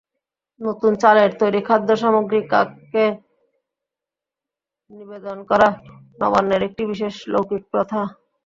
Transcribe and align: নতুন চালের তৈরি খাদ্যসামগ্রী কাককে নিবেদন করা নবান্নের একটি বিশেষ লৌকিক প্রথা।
নতুন 0.61 0.91
চালের 1.03 1.31
তৈরি 1.41 1.61
খাদ্যসামগ্রী 1.67 2.39
কাককে 2.51 3.05
নিবেদন 4.91 5.37
করা 5.49 5.67
নবান্নের 6.19 6.61
একটি 6.67 6.83
বিশেষ 6.91 7.15
লৌকিক 7.33 7.63
প্রথা। 7.71 8.01